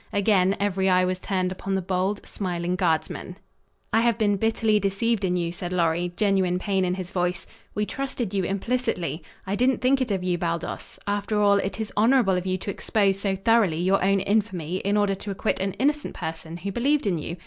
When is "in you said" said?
5.23-5.71